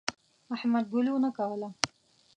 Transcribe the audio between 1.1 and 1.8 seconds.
نه کوله.